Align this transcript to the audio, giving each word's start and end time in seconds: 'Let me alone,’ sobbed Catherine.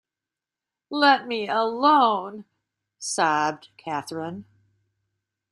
'Let 0.89 1.27
me 1.27 1.47
alone,’ 1.47 2.45
sobbed 2.97 3.69
Catherine. 3.77 4.45